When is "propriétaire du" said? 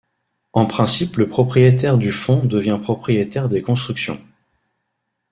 1.29-2.11